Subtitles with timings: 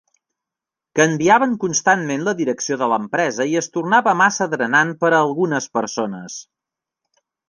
[0.99, 6.39] Canviaven constantment la direcció de l'empresa i es tornava massa drenant per a algunes persones.